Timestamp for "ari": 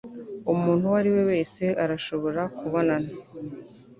1.01-1.09